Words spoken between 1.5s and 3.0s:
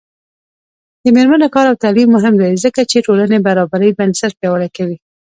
کار او تعلیم مهم دی ځکه